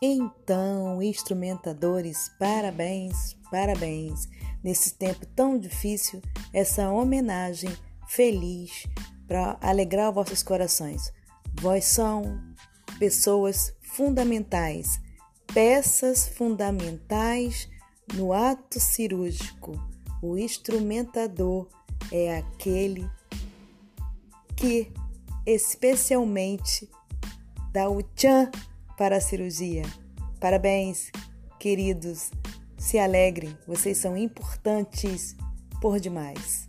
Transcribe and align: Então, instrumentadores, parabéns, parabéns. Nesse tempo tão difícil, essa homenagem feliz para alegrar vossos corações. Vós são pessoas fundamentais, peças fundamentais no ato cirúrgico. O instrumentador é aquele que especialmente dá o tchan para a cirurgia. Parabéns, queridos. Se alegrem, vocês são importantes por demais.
Então, 0.00 1.02
instrumentadores, 1.02 2.30
parabéns, 2.38 3.36
parabéns. 3.50 4.28
Nesse 4.62 4.94
tempo 4.94 5.26
tão 5.26 5.58
difícil, 5.58 6.22
essa 6.52 6.88
homenagem 6.88 7.70
feliz 8.06 8.86
para 9.26 9.58
alegrar 9.60 10.12
vossos 10.12 10.42
corações. 10.42 11.12
Vós 11.60 11.84
são 11.84 12.40
pessoas 12.98 13.74
fundamentais, 13.82 15.00
peças 15.52 16.28
fundamentais 16.28 17.68
no 18.14 18.32
ato 18.32 18.78
cirúrgico. 18.78 19.72
O 20.22 20.38
instrumentador 20.38 21.68
é 22.12 22.38
aquele 22.38 23.08
que 24.56 24.92
especialmente 25.44 26.88
dá 27.72 27.88
o 27.88 28.02
tchan 28.02 28.50
para 28.98 29.16
a 29.16 29.20
cirurgia. 29.20 29.82
Parabéns, 30.40 31.10
queridos. 31.58 32.30
Se 32.76 32.98
alegrem, 32.98 33.56
vocês 33.66 33.96
são 33.96 34.16
importantes 34.16 35.36
por 35.80 35.98
demais. 35.98 36.67